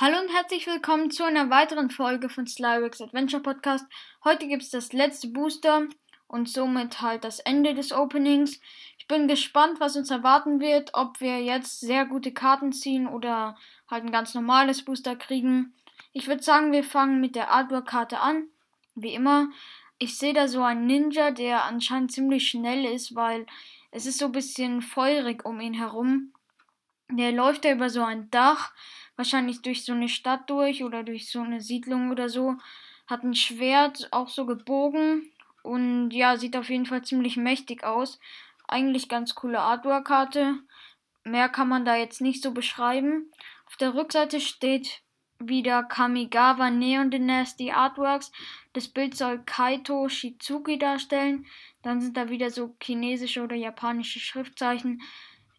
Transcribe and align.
Hallo 0.00 0.16
und 0.20 0.32
herzlich 0.32 0.64
willkommen 0.68 1.10
zu 1.10 1.24
einer 1.24 1.50
weiteren 1.50 1.90
Folge 1.90 2.28
von 2.28 2.46
Slyrex 2.46 3.00
Adventure 3.00 3.42
Podcast. 3.42 3.84
Heute 4.22 4.46
gibt 4.46 4.62
es 4.62 4.70
das 4.70 4.92
letzte 4.92 5.26
Booster 5.26 5.88
und 6.28 6.48
somit 6.48 7.02
halt 7.02 7.24
das 7.24 7.40
Ende 7.40 7.74
des 7.74 7.90
Openings. 7.90 8.60
Ich 8.98 9.08
bin 9.08 9.26
gespannt, 9.26 9.80
was 9.80 9.96
uns 9.96 10.12
erwarten 10.12 10.60
wird, 10.60 10.90
ob 10.92 11.20
wir 11.20 11.42
jetzt 11.42 11.80
sehr 11.80 12.06
gute 12.06 12.32
Karten 12.32 12.72
ziehen 12.72 13.08
oder 13.08 13.56
halt 13.90 14.04
ein 14.04 14.12
ganz 14.12 14.34
normales 14.34 14.84
Booster 14.84 15.16
kriegen. 15.16 15.74
Ich 16.12 16.28
würde 16.28 16.44
sagen, 16.44 16.70
wir 16.70 16.84
fangen 16.84 17.20
mit 17.20 17.34
der 17.34 17.50
Artwork-Karte 17.50 18.20
an. 18.20 18.44
Wie 18.94 19.14
immer. 19.14 19.48
Ich 19.98 20.16
sehe 20.16 20.32
da 20.32 20.46
so 20.46 20.62
einen 20.62 20.86
Ninja, 20.86 21.32
der 21.32 21.64
anscheinend 21.64 22.12
ziemlich 22.12 22.48
schnell 22.48 22.84
ist, 22.84 23.16
weil 23.16 23.46
es 23.90 24.06
ist 24.06 24.18
so 24.18 24.26
ein 24.26 24.32
bisschen 24.32 24.80
feurig 24.80 25.44
um 25.44 25.58
ihn 25.60 25.74
herum. 25.74 26.34
Der 27.10 27.32
läuft 27.32 27.64
da 27.64 27.72
über 27.72 27.90
so 27.90 28.04
ein 28.04 28.30
Dach 28.30 28.72
wahrscheinlich 29.18 29.60
durch 29.62 29.84
so 29.84 29.92
eine 29.92 30.08
Stadt 30.08 30.48
durch 30.48 30.84
oder 30.84 31.02
durch 31.02 31.28
so 31.28 31.40
eine 31.40 31.60
Siedlung 31.60 32.10
oder 32.10 32.28
so. 32.28 32.54
Hat 33.08 33.24
ein 33.24 33.34
Schwert, 33.34 34.08
auch 34.12 34.28
so 34.28 34.46
gebogen. 34.46 35.30
Und 35.62 36.10
ja, 36.12 36.36
sieht 36.36 36.56
auf 36.56 36.70
jeden 36.70 36.86
Fall 36.86 37.02
ziemlich 37.02 37.36
mächtig 37.36 37.84
aus. 37.84 38.20
Eigentlich 38.68 39.08
ganz 39.08 39.34
coole 39.34 39.60
Artwork-Karte. 39.60 40.54
Mehr 41.24 41.48
kann 41.48 41.68
man 41.68 41.84
da 41.84 41.96
jetzt 41.96 42.20
nicht 42.20 42.42
so 42.42 42.52
beschreiben. 42.52 43.30
Auf 43.66 43.76
der 43.76 43.94
Rückseite 43.94 44.40
steht 44.40 45.02
wieder 45.40 45.82
Kamigawa 45.82 46.70
Neon 46.70 47.10
Dynasty 47.10 47.72
Artworks. 47.72 48.30
Das 48.72 48.88
Bild 48.88 49.16
soll 49.16 49.42
Kaito 49.44 50.08
Shizuki 50.08 50.78
darstellen. 50.78 51.46
Dann 51.82 52.00
sind 52.00 52.16
da 52.16 52.28
wieder 52.28 52.50
so 52.50 52.76
chinesische 52.80 53.42
oder 53.42 53.56
japanische 53.56 54.20
Schriftzeichen. 54.20 55.02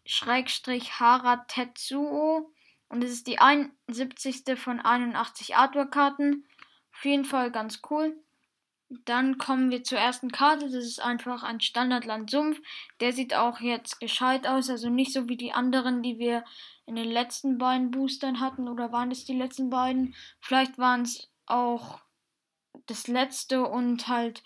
Schrägstrich 0.06 0.98
Hara 0.98 1.44
Tetsuo. 1.46 2.50
Und 2.90 3.04
es 3.04 3.12
ist 3.12 3.28
die 3.28 3.38
71. 3.38 4.42
von 4.56 4.80
81 4.80 5.56
Artwork-Karten. 5.56 6.44
Auf 6.92 7.04
jeden 7.04 7.24
Fall 7.24 7.50
ganz 7.50 7.80
cool. 7.88 8.14
Dann 9.04 9.38
kommen 9.38 9.70
wir 9.70 9.84
zur 9.84 9.98
ersten 9.98 10.32
Karte. 10.32 10.64
Das 10.66 10.84
ist 10.84 11.00
einfach 11.00 11.44
ein 11.44 11.60
Standardland 11.60 12.30
Sumpf. 12.30 12.60
Der 12.98 13.12
sieht 13.12 13.32
auch 13.34 13.60
jetzt 13.60 14.00
gescheit 14.00 14.46
aus. 14.48 14.68
Also 14.68 14.90
nicht 14.90 15.12
so 15.12 15.28
wie 15.28 15.36
die 15.36 15.52
anderen, 15.52 16.02
die 16.02 16.18
wir 16.18 16.44
in 16.84 16.96
den 16.96 17.08
letzten 17.08 17.58
beiden 17.58 17.92
Boostern 17.92 18.40
hatten. 18.40 18.68
Oder 18.68 18.90
waren 18.90 19.12
es 19.12 19.24
die 19.24 19.38
letzten 19.38 19.70
beiden? 19.70 20.16
Vielleicht 20.40 20.76
waren 20.76 21.02
es 21.02 21.30
auch 21.46 22.00
das 22.86 23.06
letzte 23.06 23.62
und 23.62 24.08
halt 24.08 24.42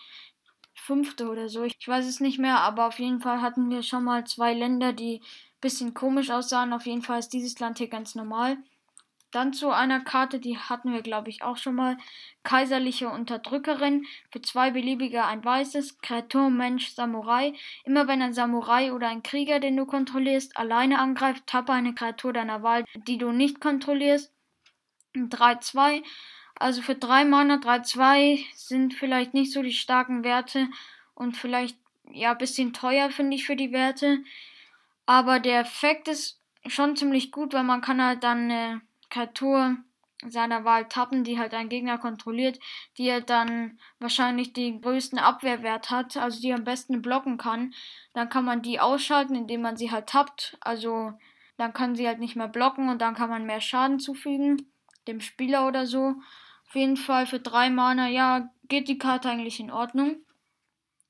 fünfte 0.75 1.31
oder 1.31 1.49
so. 1.49 1.65
Ich 1.65 1.77
weiß 1.89 2.07
es 2.07 2.21
nicht 2.21 2.39
mehr, 2.39 2.61
aber 2.61 2.89
auf 2.89 2.99
jeden 2.99 3.21
Fall 3.21 3.41
hatten 3.41 3.71
wir 3.71 3.83
schon 3.83 4.05
mal 4.05 4.27
zwei 4.27 4.53
Länder, 4.53 4.93
die 4.93 5.23
bisschen 5.65 5.95
komisch 5.95 6.31
aussahen. 6.31 6.73
Auf 6.73 6.87
jeden 6.87 7.03
Fall 7.03 7.19
ist 7.19 7.33
dieses 7.33 7.59
Land 7.59 7.79
hier 7.79 7.89
ganz 7.89 8.15
normal. 8.15 8.59
Dann 9.33 9.53
zu 9.53 9.71
einer 9.71 9.99
Karte, 9.99 10.39
die 10.39 10.59
hatten 10.59 10.93
wir, 10.93 11.03
glaube 11.03 11.31
ich, 11.31 11.43
auch 11.43 11.57
schon 11.57 11.75
mal. 11.75 11.97
Kaiserliche 12.45 13.09
Unterdrückerin. 13.09 14.05
Für 14.31 14.43
zwei 14.43 14.71
beliebige 14.71 15.25
ein 15.25 15.45
weißes. 15.45 15.99
Kreatur, 16.03 16.51
Mensch, 16.51 16.91
Samurai. 16.91 17.55
Immer 17.85 18.07
wenn 18.07 18.23
ein 18.23 18.35
Samurai 18.35 18.93
oder 18.93 19.09
ein 19.09 19.25
Krieger, 19.25 19.59
den 19.59 19.77
du 19.77 19.87
kontrollierst, 19.87 20.57
alleine 20.57 21.01
angreift, 21.01 21.47
tappe 21.47 21.73
eine 21.73 21.95
Kreatur 21.95 22.33
deiner 22.33 22.63
Wahl, 22.63 22.85
die 23.09 23.19
du 23.19 23.33
nicht 23.33 23.61
kontrollierst. 23.61 24.31
3-2. 25.17 26.05
Also 26.57 26.83
für 26.83 26.95
3 26.95 27.25
Mana 27.25 27.57
3-2 27.57 28.45
sind 28.55 28.95
vielleicht 28.95 29.35
nicht 29.35 29.53
so 29.53 29.63
die 29.63 29.73
starken 29.73 30.23
Werte 30.23 30.69
und 31.15 31.37
vielleicht 31.37 31.77
ja 32.13 32.33
ein 32.33 32.39
bisschen 32.39 32.73
teuer, 32.73 33.11
finde 33.11 33.35
ich, 33.35 33.47
für 33.47 33.57
die 33.57 33.73
Werte. 33.73 34.19
Aber 35.07 35.41
der 35.41 35.61
Effekt 35.61 36.09
ist 36.09 36.41
schon 36.67 36.97
ziemlich 36.97 37.31
gut, 37.31 37.53
weil 37.53 37.65
man 37.65 37.81
kann 37.81 38.03
halt 38.03 38.25
dann 38.25 38.51
eine 38.51 38.81
Kreatur 39.11 39.77
seiner 40.27 40.65
Wahl 40.65 40.89
tappen, 40.89 41.25
die 41.25 41.39
halt 41.39 41.53
einen 41.53 41.69
Gegner 41.69 41.99
kontrolliert, 41.99 42.59
die 42.97 43.13
halt 43.13 43.29
dann 43.29 43.79
wahrscheinlich 43.99 44.53
den 44.53 44.81
größten 44.81 45.19
Abwehrwert 45.19 45.91
hat, 45.91 46.17
also 46.17 46.41
die 46.41 46.53
am 46.53 46.65
besten 46.65 47.03
blocken 47.03 47.37
kann. 47.37 47.75
Dann 48.15 48.29
kann 48.29 48.45
man 48.45 48.63
die 48.63 48.81
ausschalten, 48.81 49.35
indem 49.35 49.61
man 49.61 49.77
sie 49.77 49.91
halt 49.91 50.09
tappt. 50.09 50.57
Also 50.61 51.13
dann 51.57 51.73
kann 51.73 51.95
sie 51.95 52.07
halt 52.07 52.19
nicht 52.19 52.37
mehr 52.37 52.49
blocken 52.49 52.89
und 52.89 53.01
dann 53.01 53.15
kann 53.15 53.31
man 53.31 53.45
mehr 53.45 53.61
Schaden 53.61 54.01
zufügen, 54.01 54.71
dem 55.07 55.21
Spieler 55.21 55.67
oder 55.67 55.87
so. 55.87 56.15
Auf 56.67 56.75
jeden 56.75 56.97
Fall 56.97 57.27
für 57.27 57.39
drei 57.39 57.71
Mana, 57.71 58.09
ja, 58.09 58.49
geht 58.69 58.89
die 58.89 58.99
Karte 58.99 59.31
eigentlich 59.31 59.61
in 59.61 59.71
Ordnung. 59.71 60.24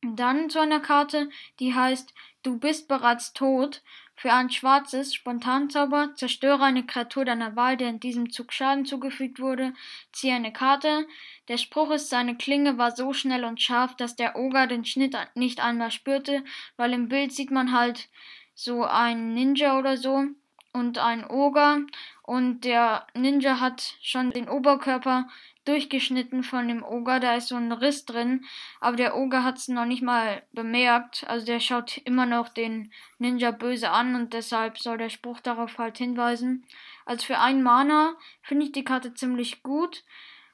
Dann 0.04 0.50
zu 0.50 0.60
einer 0.60 0.80
Karte, 0.80 1.30
die 1.60 1.74
heißt 1.74 2.12
Du 2.42 2.58
bist 2.58 2.88
bereits 2.88 3.32
tot. 3.32 3.82
Für 4.16 4.32
ein 4.32 4.50
schwarzes 4.50 5.14
Spontanzauber 5.14 6.14
zerstöre 6.14 6.62
eine 6.62 6.84
Kreatur 6.84 7.24
deiner 7.24 7.56
Wahl, 7.56 7.78
der 7.78 7.88
in 7.88 8.00
diesem 8.00 8.30
Zug 8.30 8.52
Schaden 8.52 8.84
zugefügt 8.84 9.40
wurde. 9.40 9.72
Ziehe 10.12 10.34
eine 10.34 10.52
Karte. 10.52 11.06
Der 11.48 11.56
Spruch 11.56 11.90
ist, 11.90 12.10
seine 12.10 12.36
Klinge 12.36 12.76
war 12.76 12.94
so 12.94 13.14
schnell 13.14 13.44
und 13.44 13.62
scharf, 13.62 13.96
dass 13.96 14.14
der 14.14 14.36
Oger 14.36 14.66
den 14.66 14.84
Schnitt 14.84 15.16
nicht 15.34 15.60
einmal 15.60 15.90
spürte, 15.90 16.44
weil 16.76 16.92
im 16.92 17.08
Bild 17.08 17.32
sieht 17.32 17.50
man 17.50 17.72
halt 17.72 18.10
so 18.54 18.84
einen 18.84 19.32
Ninja 19.32 19.78
oder 19.78 19.96
so 19.96 20.26
und 20.74 20.98
einen 20.98 21.24
Oger 21.24 21.80
und 22.22 22.60
der 22.64 23.06
Ninja 23.14 23.58
hat 23.58 23.96
schon 24.02 24.32
den 24.32 24.48
Oberkörper 24.48 25.28
durchgeschnitten 25.64 26.42
von 26.42 26.68
dem 26.68 26.82
Oger. 26.82 27.20
Da 27.20 27.36
ist 27.36 27.48
so 27.48 27.56
ein 27.56 27.72
Riss 27.72 28.04
drin. 28.04 28.44
Aber 28.80 28.96
der 28.96 29.16
Oger 29.16 29.44
hat 29.44 29.58
es 29.58 29.68
noch 29.68 29.84
nicht 29.84 30.02
mal 30.02 30.42
bemerkt. 30.52 31.24
Also 31.28 31.46
der 31.46 31.60
schaut 31.60 31.98
immer 31.98 32.26
noch 32.26 32.48
den 32.48 32.92
Ninja 33.18 33.50
böse 33.50 33.90
an 33.90 34.14
und 34.14 34.32
deshalb 34.32 34.78
soll 34.78 34.98
der 34.98 35.08
Spruch 35.08 35.40
darauf 35.40 35.78
halt 35.78 35.98
hinweisen. 35.98 36.66
Also 37.04 37.26
für 37.26 37.38
einen 37.38 37.62
Mana 37.62 38.14
finde 38.42 38.66
ich 38.66 38.72
die 38.72 38.84
Karte 38.84 39.14
ziemlich 39.14 39.62
gut, 39.62 40.04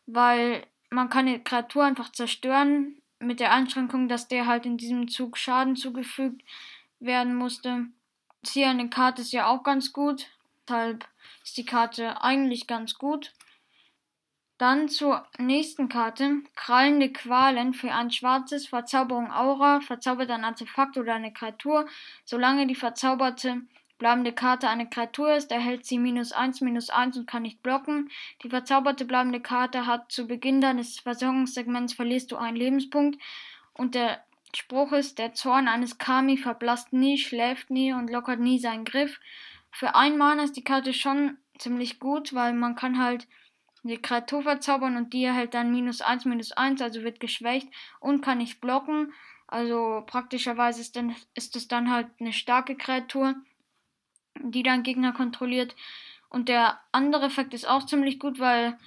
weil 0.07 0.67
man 0.91 1.09
kann 1.09 1.27
die 1.27 1.43
Kreatur 1.43 1.85
einfach 1.85 2.11
zerstören. 2.13 2.97
Mit 3.23 3.39
der 3.39 3.53
Einschränkung, 3.53 4.09
dass 4.09 4.29
der 4.29 4.47
halt 4.47 4.65
in 4.65 4.79
diesem 4.79 5.09
Zug 5.09 5.37
Schaden 5.37 5.77
zugefügt 5.77 6.43
werden 7.01 7.35
musste. 7.35 7.87
Hier 8.47 8.71
eine 8.71 8.89
Karte 8.89 9.21
ist 9.21 9.33
ja 9.33 9.47
auch 9.47 9.63
ganz 9.63 9.93
gut. 9.93 10.27
Deshalb 10.67 11.07
ist 11.45 11.57
die 11.57 11.65
Karte 11.65 12.23
eigentlich 12.23 12.67
ganz 12.67 12.95
gut. 12.95 13.35
Dann 14.61 14.91
zur 14.91 15.27
nächsten 15.39 15.89
Karte. 15.89 16.43
Krallende 16.55 17.11
Qualen 17.11 17.73
für 17.73 17.93
ein 17.93 18.11
schwarzes 18.11 18.67
Verzauberung 18.67 19.33
Aura. 19.33 19.81
Verzaubert 19.81 20.31
ein 20.31 20.45
Artefakt 20.45 20.99
oder 20.99 21.15
eine 21.15 21.33
Kreatur. 21.33 21.89
Solange 22.27 22.67
die 22.67 22.75
verzauberte 22.75 23.63
bleibende 23.97 24.33
Karte 24.35 24.69
eine 24.69 24.87
Kreatur 24.87 25.33
ist, 25.35 25.51
erhält 25.51 25.87
sie 25.87 25.99
minus 25.99 26.33
1, 26.33 26.61
minus 26.61 26.91
1 26.91 27.17
und 27.17 27.27
kann 27.27 27.41
nicht 27.41 27.63
blocken. 27.63 28.11
Die 28.43 28.51
verzauberte 28.51 29.07
bleibende 29.07 29.41
Karte 29.41 29.87
hat 29.87 30.13
zu 30.13 30.27
Beginn 30.27 30.61
deines 30.61 31.01
Versorgungssegments 31.01 31.95
verlierst 31.95 32.31
du 32.31 32.37
einen 32.37 32.59
Lebenspunkt. 32.59 33.19
Und 33.73 33.95
der 33.95 34.23
Spruch 34.55 34.93
ist, 34.93 35.19
der 35.19 35.33
Zorn 35.33 35.69
eines 35.69 35.97
Kami 35.97 36.37
verblasst 36.37 36.93
nie, 36.93 37.17
schläft 37.17 37.71
nie 37.71 37.95
und 37.95 38.11
lockert 38.11 38.41
nie 38.41 38.59
seinen 38.59 38.85
Griff. 38.85 39.21
Für 39.71 39.95
ein 39.95 40.19
Mana 40.19 40.43
ist 40.43 40.59
die 40.59 40.65
Karte 40.65 40.93
schon 40.93 41.39
ziemlich 41.57 41.99
gut, 41.99 42.35
weil 42.35 42.53
man 42.53 42.75
kann 42.75 43.03
halt 43.03 43.27
die 43.83 44.01
Kreatur 44.01 44.43
verzaubern 44.43 44.97
und 44.97 45.13
die 45.13 45.25
erhält 45.25 45.55
dann 45.55 45.73
minus 45.73 46.01
1, 46.01 46.25
minus 46.25 46.53
1, 46.53 46.83
also 46.83 47.03
wird 47.03 47.21
geschwächt 47.21 47.69
und 48.01 48.21
kann 48.21 48.39
nicht 48.39 48.61
blocken. 48.61 49.13
Also 49.47 50.03
praktischerweise 50.07 50.81
ist, 50.81 50.97
dann, 50.97 51.15
ist 51.35 51.57
es 51.57 51.67
dann 51.67 51.91
halt 51.91 52.09
eine 52.21 52.33
starke 52.33 52.77
Kreatur, 52.77 53.35
die 54.39 54.63
dann 54.63 54.83
Gegner 54.83 55.13
kontrolliert. 55.13 55.75
Und 56.29 56.49
der 56.49 56.81
andere 56.93 57.27
Effekt 57.27 57.55
ist 57.55 57.69
auch 57.69 57.85
ziemlich 57.87 58.19
gut, 58.19 58.39
weil 58.39 58.79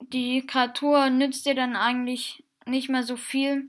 die 0.00 0.46
Kreatur 0.46 1.08
nützt 1.10 1.46
dir 1.46 1.54
dann 1.54 1.76
eigentlich 1.76 2.44
nicht 2.66 2.90
mehr 2.90 3.02
so 3.02 3.16
viel 3.16 3.68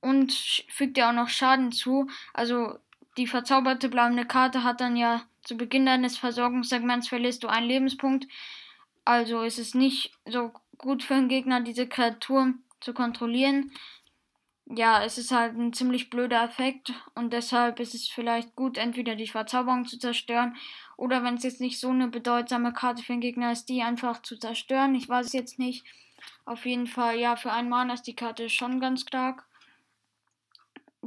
und 0.00 0.32
fügt 0.68 0.96
dir 0.96 1.08
auch 1.08 1.12
noch 1.12 1.28
Schaden 1.28 1.72
zu. 1.72 2.08
Also 2.34 2.78
die 3.16 3.26
verzauberte 3.26 3.88
bleibende 3.88 4.26
Karte 4.26 4.64
hat 4.64 4.80
dann 4.80 4.96
ja 4.96 5.22
zu 5.42 5.56
Beginn 5.56 5.86
deines 5.86 6.18
Versorgungssegments 6.18 7.08
verlierst 7.08 7.44
du 7.44 7.48
einen 7.48 7.68
Lebenspunkt. 7.68 8.26
Also 9.06 9.42
ist 9.42 9.58
es 9.60 9.74
nicht 9.74 10.12
so 10.26 10.52
gut 10.78 11.04
für 11.04 11.14
einen 11.14 11.28
Gegner, 11.28 11.60
diese 11.60 11.86
Kreatur 11.88 12.54
zu 12.80 12.92
kontrollieren. 12.92 13.70
Ja, 14.66 15.04
es 15.04 15.16
ist 15.16 15.30
halt 15.30 15.56
ein 15.56 15.72
ziemlich 15.72 16.10
blöder 16.10 16.42
Effekt 16.42 16.92
und 17.14 17.32
deshalb 17.32 17.78
ist 17.78 17.94
es 17.94 18.08
vielleicht 18.08 18.56
gut, 18.56 18.78
entweder 18.78 19.14
die 19.14 19.28
Verzauberung 19.28 19.84
zu 19.86 19.96
zerstören 19.96 20.56
oder 20.96 21.22
wenn 21.22 21.36
es 21.36 21.44
jetzt 21.44 21.60
nicht 21.60 21.78
so 21.78 21.90
eine 21.90 22.08
bedeutsame 22.08 22.72
Karte 22.72 23.04
für 23.04 23.12
einen 23.12 23.20
Gegner 23.20 23.52
ist, 23.52 23.68
die 23.68 23.80
einfach 23.80 24.22
zu 24.22 24.36
zerstören. 24.38 24.96
Ich 24.96 25.08
weiß 25.08 25.26
es 25.26 25.32
jetzt 25.34 25.60
nicht. 25.60 25.84
Auf 26.44 26.66
jeden 26.66 26.88
Fall, 26.88 27.16
ja, 27.16 27.36
für 27.36 27.52
einen 27.52 27.68
Mana 27.68 27.94
ist 27.94 28.08
die 28.08 28.16
Karte 28.16 28.48
schon 28.48 28.80
ganz 28.80 29.02
stark. 29.02 29.46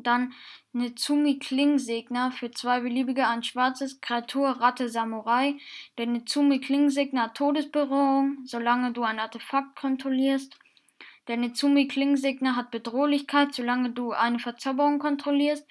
Dann 0.04 0.34
Nezumi 0.72 1.40
Klingsegner 1.40 2.32
für 2.32 2.52
zwei 2.52 2.80
beliebige 2.80 3.28
ein 3.28 3.44
schwarzes 3.44 4.02
Kreatur 4.02 4.50
Ratte 4.50 4.90
Samurai. 4.90 5.56
Der 5.98 6.06
Nezumi 6.06 6.60
Klingsegner 6.60 7.24
hat 7.24 7.36
Todesberührung, 7.36 8.40
solange 8.46 8.92
du 8.92 9.04
ein 9.04 9.20
Artefakt 9.20 9.76
kontrollierst. 9.76 10.58
Der 11.28 11.38
Nezumi 11.38 11.88
Klingsegner 11.88 12.56
hat 12.56 12.72
Bedrohlichkeit, 12.72 13.54
solange 13.54 13.92
du 13.92 14.12
eine 14.12 14.40
Verzauberung 14.40 15.00
kontrollierst. 15.00 15.66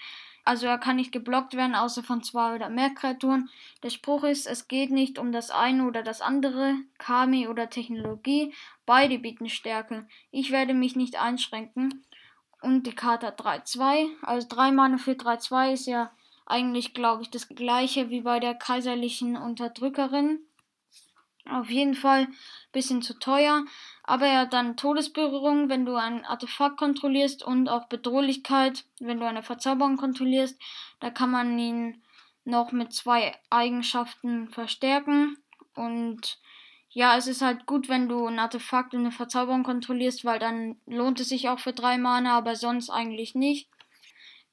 Also 0.48 0.66
er 0.66 0.78
kann 0.78 0.96
nicht 0.96 1.12
geblockt 1.12 1.54
werden, 1.54 1.74
außer 1.74 2.02
von 2.02 2.22
zwei 2.22 2.54
oder 2.54 2.70
mehr 2.70 2.88
Kreaturen. 2.88 3.50
Der 3.82 3.90
Spruch 3.90 4.24
ist, 4.24 4.46
es 4.46 4.66
geht 4.66 4.90
nicht 4.90 5.18
um 5.18 5.30
das 5.30 5.50
eine 5.50 5.84
oder 5.84 6.02
das 6.02 6.22
andere, 6.22 6.74
Kami 6.96 7.48
oder 7.48 7.68
Technologie. 7.68 8.54
Beide 8.86 9.18
bieten 9.18 9.50
Stärke. 9.50 10.08
Ich 10.30 10.50
werde 10.50 10.72
mich 10.72 10.96
nicht 10.96 11.20
einschränken. 11.20 12.02
Und 12.62 12.86
die 12.86 12.94
Karte 12.94 13.28
hat 13.28 13.40
3-2. 13.40 14.08
Also 14.22 14.46
3 14.48 14.72
Mana 14.72 14.98
für 14.98 15.12
3-2 15.12 15.72
ist 15.72 15.86
ja 15.86 16.10
eigentlich, 16.46 16.94
glaube 16.94 17.22
ich, 17.22 17.30
das 17.30 17.48
gleiche 17.48 18.10
wie 18.10 18.22
bei 18.22 18.40
der 18.40 18.54
kaiserlichen 18.54 19.36
Unterdrückerin. 19.36 20.40
Auf 21.48 21.70
jeden 21.70 21.94
Fall 21.94 22.22
ein 22.22 22.34
bisschen 22.72 23.00
zu 23.00 23.18
teuer. 23.18 23.64
Aber 24.02 24.26
er 24.26 24.40
hat 24.40 24.52
dann 24.52 24.76
Todesberührung, 24.76 25.68
wenn 25.68 25.86
du 25.86 25.94
ein 25.94 26.24
Artefakt 26.24 26.76
kontrollierst 26.78 27.42
und 27.42 27.68
auch 27.68 27.86
Bedrohlichkeit, 27.86 28.84
wenn 28.98 29.20
du 29.20 29.26
eine 29.26 29.42
Verzauberung 29.42 29.96
kontrollierst. 29.96 30.60
Da 31.00 31.10
kann 31.10 31.30
man 31.30 31.58
ihn 31.58 32.02
noch 32.44 32.72
mit 32.72 32.92
zwei 32.92 33.34
Eigenschaften 33.50 34.48
verstärken. 34.48 35.38
Und 35.74 36.38
ja, 36.90 37.16
es 37.16 37.26
ist 37.26 37.42
halt 37.42 37.66
gut, 37.66 37.88
wenn 37.88 38.08
du 38.08 38.26
ein 38.26 38.38
Artefakt 38.38 38.94
und 38.94 39.00
eine 39.00 39.12
Verzauberung 39.12 39.62
kontrollierst, 39.62 40.24
weil 40.24 40.38
dann 40.38 40.76
lohnt 40.86 41.20
es 41.20 41.28
sich 41.28 41.48
auch 41.48 41.58
für 41.58 41.72
drei 41.72 41.98
Mana, 41.98 42.36
aber 42.36 42.56
sonst 42.56 42.90
eigentlich 42.90 43.34
nicht. 43.34 43.68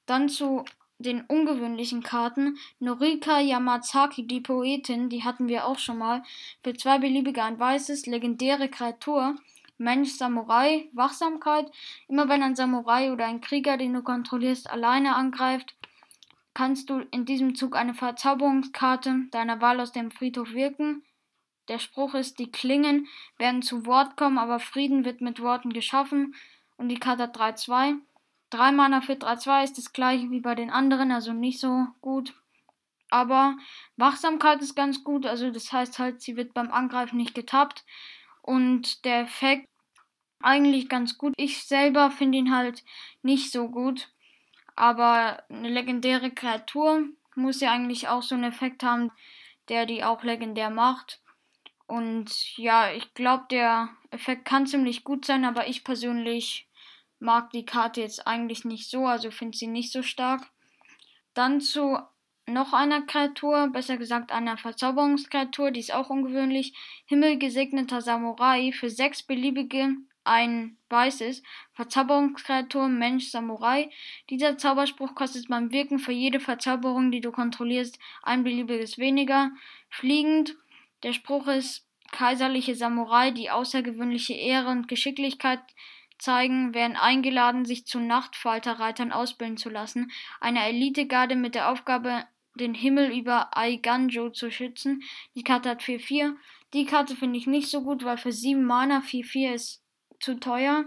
Dann 0.06 0.30
zu 0.30 0.66
den 0.98 1.22
ungewöhnlichen 1.22 2.04
Karten. 2.04 2.58
Norika 2.80 3.40
Yamazaki, 3.40 4.28
die 4.28 4.42
Poetin, 4.42 5.10
die 5.10 5.24
hatten 5.24 5.48
wir 5.48 5.66
auch 5.66 5.80
schon 5.80 5.98
mal. 5.98 6.24
Für 6.64 6.74
zwei 6.74 7.00
beliebige 7.00 7.44
ein 7.44 7.60
weißes, 7.60 8.06
legendäre 8.06 8.70
Kreatur. 8.70 9.36
Mensch, 9.78 10.12
Samurai, 10.12 10.90
Wachsamkeit. 10.94 11.70
Immer 12.08 12.30
wenn 12.30 12.44
ein 12.44 12.56
Samurai 12.56 13.12
oder 13.12 13.26
ein 13.26 13.42
Krieger, 13.42 13.78
den 13.78 13.94
du 13.94 14.04
kontrollierst, 14.04 14.70
alleine 14.70 15.16
angreift, 15.16 15.76
kannst 16.54 16.90
du 16.90 17.00
in 17.12 17.26
diesem 17.26 17.56
Zug 17.56 17.76
eine 17.76 17.94
Verzauberungskarte 17.94 19.28
deiner 19.32 19.60
Wahl 19.62 19.82
aus 19.82 19.92
dem 19.92 20.12
Friedhof 20.12 20.54
wirken. 20.54 21.04
Der 21.68 21.80
Spruch 21.80 22.14
ist, 22.14 22.40
die 22.40 22.52
Klingen 22.52 23.08
werden 23.38 23.62
zu 23.62 23.86
Wort 23.86 24.18
kommen, 24.18 24.38
aber 24.38 24.60
Frieden 24.60 25.06
wird 25.06 25.22
mit 25.22 25.42
Worten 25.42 25.74
geschaffen. 25.74 26.36
Und 26.78 26.90
die 26.90 27.00
Karte 27.00 27.24
hat 27.24 27.38
3-2. 27.38 27.96
3 28.52 28.72
Mana 28.72 29.02
für 29.02 29.14
3-2 29.14 29.64
ist 29.64 29.78
das 29.78 29.94
gleiche 29.94 30.30
wie 30.30 30.42
bei 30.42 30.56
den 30.56 30.70
anderen, 30.70 31.12
also 31.12 31.34
nicht 31.34 31.60
so 31.60 31.88
gut. 32.02 32.34
Aber 33.10 33.58
Wachsamkeit 33.98 34.62
ist 34.62 34.76
ganz 34.76 35.04
gut, 35.04 35.26
also 35.26 35.50
das 35.52 35.72
heißt 35.72 36.00
halt, 36.00 36.22
sie 36.22 36.36
wird 36.36 36.54
beim 36.54 36.72
Angreifen 36.72 37.18
nicht 37.18 37.36
getappt. 37.36 37.86
Und 38.42 39.06
der 39.06 39.22
Effekt 39.22 39.68
eigentlich 40.42 40.90
ganz 40.90 41.18
gut. 41.18 41.34
Ich 41.38 41.64
selber 41.64 42.12
finde 42.12 42.38
ihn 42.38 42.56
halt 42.56 42.84
nicht 43.24 43.52
so 43.52 43.70
gut. 43.70 44.10
Aber 44.76 45.44
eine 45.50 45.70
legendäre 45.70 46.30
Kreatur 46.30 47.06
muss 47.36 47.62
ja 47.62 47.72
eigentlich 47.72 48.08
auch 48.08 48.22
so 48.22 48.36
einen 48.36 48.44
Effekt 48.44 48.84
haben, 48.84 49.12
der 49.70 49.86
die 49.86 50.04
auch 50.04 50.24
legendär 50.24 50.70
macht. 50.70 51.22
Und 51.88 52.58
ja, 52.58 52.92
ich 52.92 53.14
glaube, 53.14 53.46
der 53.52 53.90
Effekt 54.12 54.46
kann 54.46 54.66
ziemlich 54.66 55.04
gut 55.04 55.26
sein, 55.26 55.46
aber 55.46 55.68
ich 55.68 55.84
persönlich 55.84 56.68
mag 57.20 57.52
die 57.52 57.66
Karte 57.66 58.02
jetzt 58.02 58.28
eigentlich 58.28 58.66
nicht 58.66 58.90
so, 58.90 59.06
also 59.06 59.32
finde 59.32 59.58
sie 59.58 59.68
nicht 59.68 59.92
so 59.92 60.02
stark. 60.02 60.50
Dann 61.34 61.62
zu 61.62 61.98
noch 62.48 62.74
einer 62.74 63.02
Kreatur, 63.02 63.70
besser 63.70 63.98
gesagt 63.98 64.32
einer 64.32 64.58
Verzauberungskreatur, 64.58 65.72
die 65.72 65.80
ist 65.80 65.94
auch 65.94 66.10
ungewöhnlich. 66.10 66.74
Himmelgesegneter 67.06 68.02
Samurai 68.02 68.72
für 68.72 68.90
sechs 68.90 69.24
beliebige 69.24 69.96
ein 70.26 70.78
weißes 70.90 71.44
Verzauberungskreatur 71.74 72.88
Mensch 72.88 73.30
Samurai. 73.30 73.90
Dieser 74.30 74.58
Zauberspruch 74.58 75.16
kostet 75.16 75.48
beim 75.48 75.72
Wirken 75.72 76.00
für 76.00 76.12
jede 76.12 76.40
Verzauberung, 76.40 77.12
die 77.12 77.22
du 77.22 77.32
kontrollierst, 77.32 78.00
ein 78.24 78.44
beliebiges 78.44 78.98
weniger. 78.98 79.52
Fliegend. 79.90 80.56
Der 81.06 81.14
Spruch 81.14 81.46
ist 81.46 81.88
kaiserliche 82.12 82.74
Samurai, 82.74 83.30
die 83.30 83.52
außergewöhnliche 83.52 84.34
Ehre 84.34 84.70
und 84.70 84.88
Geschicklichkeit 84.88 85.60
zeigen, 86.18 86.74
werden 86.74 86.98
eingeladen, 86.98 87.64
sich 87.64 87.86
zu 87.86 88.00
Nachtfalterreitern 88.00 89.12
ausbilden 89.12 89.58
zu 89.58 89.70
lassen, 89.70 90.12
einer 90.42 90.66
Elitegarde 90.66 91.36
mit 91.36 91.54
der 91.54 91.70
Aufgabe, 91.70 92.26
den 92.56 92.74
Himmel 92.74 93.16
über 93.16 93.56
Aiganjo 93.56 94.32
zu 94.32 94.50
schützen. 94.50 95.04
Die 95.36 95.44
Karte 95.44 95.70
hat 95.70 95.84
4-4. 95.84 96.34
Die 96.74 96.86
Karte 96.86 97.16
finde 97.16 97.38
ich 97.38 97.46
nicht 97.46 97.70
so 97.70 97.84
gut, 97.84 98.04
weil 98.04 98.18
für 98.18 98.32
7 98.32 98.64
Mana 98.64 99.02
4-4 99.02 99.54
ist 99.54 99.84
zu 100.20 100.40
teuer. 100.40 100.86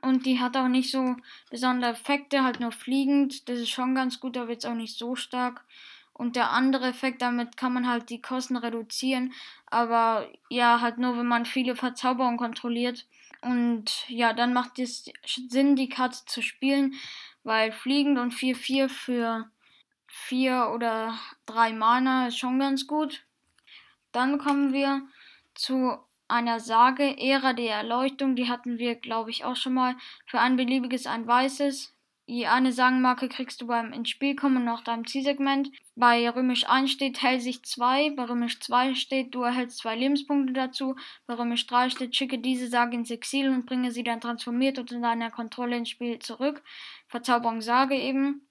Und 0.00 0.24
die 0.24 0.40
hat 0.40 0.56
auch 0.56 0.68
nicht 0.68 0.90
so 0.90 1.16
besondere 1.50 1.90
Effekte, 1.90 2.44
halt 2.44 2.60
nur 2.60 2.72
fliegend. 2.72 3.46
Das 3.50 3.58
ist 3.58 3.68
schon 3.68 3.94
ganz 3.94 4.20
gut, 4.20 4.38
aber 4.38 4.52
jetzt 4.52 4.64
auch 4.64 4.74
nicht 4.74 4.96
so 4.96 5.16
stark. 5.16 5.66
Und 6.16 6.34
der 6.34 6.50
andere 6.50 6.86
Effekt, 6.86 7.20
damit 7.20 7.58
kann 7.58 7.74
man 7.74 7.86
halt 7.86 8.08
die 8.08 8.22
Kosten 8.22 8.56
reduzieren. 8.56 9.34
Aber 9.66 10.26
ja, 10.48 10.80
halt 10.80 10.96
nur, 10.96 11.18
wenn 11.18 11.26
man 11.26 11.44
viele 11.44 11.76
Verzauberungen 11.76 12.38
kontrolliert. 12.38 13.06
Und 13.42 14.08
ja, 14.08 14.32
dann 14.32 14.54
macht 14.54 14.78
es 14.78 15.10
Sinn, 15.26 15.76
die 15.76 15.90
Karte 15.90 16.24
zu 16.24 16.40
spielen, 16.40 16.94
weil 17.44 17.70
fliegend 17.70 18.18
und 18.18 18.32
4-4 18.32 18.88
für 18.88 19.50
4 20.06 20.70
oder 20.74 21.18
3 21.44 21.74
Mana 21.74 22.28
ist 22.28 22.38
schon 22.38 22.58
ganz 22.58 22.86
gut. 22.86 23.24
Dann 24.12 24.38
kommen 24.38 24.72
wir 24.72 25.02
zu 25.54 25.98
einer 26.28 26.60
Sage, 26.60 27.18
Ära 27.18 27.52
der 27.52 27.76
Erleuchtung, 27.76 28.36
die 28.36 28.48
hatten 28.48 28.78
wir, 28.78 28.94
glaube 28.94 29.30
ich, 29.30 29.44
auch 29.44 29.56
schon 29.56 29.74
mal. 29.74 29.96
Für 30.24 30.40
ein 30.40 30.56
beliebiges 30.56 31.06
ein 31.06 31.26
weißes, 31.26 31.94
Je 32.28 32.46
eine 32.46 32.72
Sagenmarke 32.72 33.28
kriegst 33.28 33.60
du 33.60 33.68
beim 33.68 33.92
ins 33.92 34.10
Spiel 34.10 34.34
kommen 34.34 34.64
nach 34.64 34.82
deinem 34.82 35.06
Zielsegment. 35.06 35.70
Bei 35.94 36.28
Römisch 36.28 36.68
1 36.68 36.90
steht 36.90 37.22
Hellsicht 37.22 37.64
2, 37.66 38.10
bei 38.16 38.24
Römisch 38.24 38.58
2 38.58 38.96
steht 38.96 39.32
du 39.32 39.42
erhältst 39.42 39.78
zwei 39.78 39.94
Lebenspunkte 39.94 40.52
dazu, 40.52 40.96
bei 41.28 41.34
Römisch 41.34 41.68
3 41.68 41.88
steht 41.90 42.16
schicke 42.16 42.40
diese 42.40 42.66
Sage 42.66 42.96
ins 42.96 43.12
Exil 43.12 43.48
und 43.48 43.64
bringe 43.64 43.92
sie 43.92 44.02
dann 44.02 44.20
transformiert 44.20 44.80
und 44.80 44.90
in 44.90 45.02
deiner 45.02 45.30
Kontrolle 45.30 45.76
ins 45.76 45.90
Spiel 45.90 46.18
zurück. 46.18 46.64
Verzauberung 47.06 47.60
Sage 47.60 47.94
eben. 47.94 48.42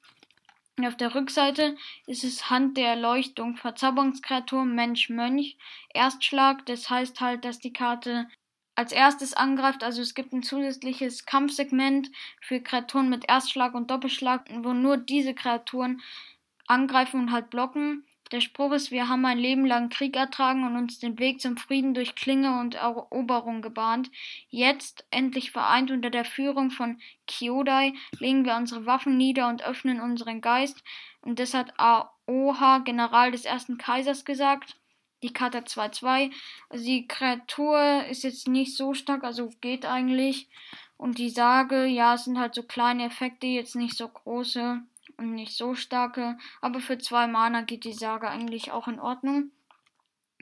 Und 0.77 0.87
auf 0.87 0.95
der 0.95 1.13
Rückseite 1.13 1.75
ist 2.07 2.23
es 2.23 2.49
Hand 2.49 2.77
der 2.77 2.87
Erleuchtung, 2.91 3.57
Verzauberungskreatur 3.57 4.63
Mensch 4.63 5.09
Mönch, 5.09 5.57
Erstschlag, 5.93 6.65
das 6.65 6.89
heißt 6.89 7.19
halt, 7.19 7.43
dass 7.43 7.59
die 7.59 7.73
Karte 7.73 8.27
als 8.75 8.91
erstes 8.91 9.33
angreift. 9.33 9.83
Also 9.83 10.01
es 10.01 10.13
gibt 10.13 10.33
ein 10.33 10.43
zusätzliches 10.43 11.25
Kampfsegment 11.25 12.11
für 12.41 12.59
Kreaturen 12.59 13.09
mit 13.09 13.27
Erstschlag 13.27 13.73
und 13.73 13.89
Doppelschlag, 13.89 14.45
wo 14.63 14.73
nur 14.73 14.97
diese 14.97 15.33
Kreaturen 15.33 16.01
angreifen 16.67 17.21
und 17.21 17.31
halt 17.31 17.49
blocken. 17.49 18.05
Der 18.31 18.41
Spruch 18.41 18.71
ist, 18.71 18.89
wir 18.89 19.07
haben 19.07 19.23
ein 19.25 19.37
Leben 19.37 19.65
lang 19.67 19.89
Krieg 19.89 20.15
ertragen 20.15 20.65
und 20.65 20.75
uns 20.75 20.97
den 20.97 21.19
Weg 21.19 21.39
zum 21.39 21.57
Frieden 21.57 21.93
durch 21.93 22.15
Klinge 22.15 22.59
und 22.59 22.73
Eroberung 22.73 23.61
gebahnt. 23.61 24.09
Jetzt, 24.49 25.05
endlich 25.11 25.51
vereint 25.51 25.91
unter 25.91 26.09
der 26.09 26.25
Führung 26.25 26.71
von 26.71 26.99
Kyodai, 27.27 27.93
legen 28.19 28.43
wir 28.43 28.55
unsere 28.55 28.87
Waffen 28.87 29.15
nieder 29.15 29.47
und 29.47 29.63
öffnen 29.63 30.01
unseren 30.01 30.41
Geist. 30.41 30.83
Und 31.21 31.37
das 31.37 31.53
hat 31.53 31.73
Aoha, 31.77 32.79
General 32.79 33.31
des 33.31 33.45
ersten 33.45 33.77
Kaisers, 33.77 34.25
gesagt 34.25 34.75
die 35.25 35.33
Karte 35.33 35.59
2-2. 35.59 36.31
Also 36.69 36.85
die 36.85 37.07
Kreatur 37.07 38.05
ist 38.05 38.23
jetzt 38.23 38.47
nicht 38.47 38.77
so 38.77 38.93
stark, 38.93 39.23
also 39.23 39.49
geht 39.61 39.85
eigentlich. 39.85 40.47
Und 40.97 41.17
die 41.17 41.29
Sage, 41.29 41.85
ja, 41.85 42.13
es 42.13 42.25
sind 42.25 42.39
halt 42.39 42.55
so 42.55 42.63
kleine 42.63 43.05
Effekte, 43.05 43.47
jetzt 43.47 43.75
nicht 43.75 43.97
so 43.97 44.07
große 44.07 44.81
und 45.17 45.33
nicht 45.33 45.53
so 45.57 45.75
starke. 45.75 46.37
Aber 46.61 46.79
für 46.79 46.97
zwei 46.97 47.27
Mana 47.27 47.61
geht 47.61 47.83
die 47.83 47.93
Sage 47.93 48.29
eigentlich 48.29 48.71
auch 48.71 48.87
in 48.87 48.99
Ordnung. 48.99 49.51